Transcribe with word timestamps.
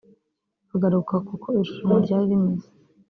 Agaruka 0.75 1.13
kuko 1.27 1.45
irushanwa 1.55 1.95
ryari 2.05 2.25
rimeze 2.31 2.67